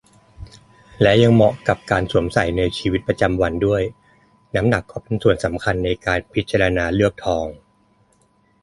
[1.01, 3.81] และยังเหมาะกับการสวมใส่ในชีวิตประจำวันด้วย
[4.55, 7.45] น้ำหนักก็เป็นส่วนสำคัญในการพิจารณาเลือกทอง